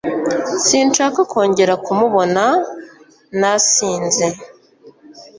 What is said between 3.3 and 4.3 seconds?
na sinze.